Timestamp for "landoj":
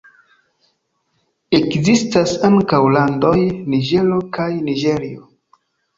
2.97-3.35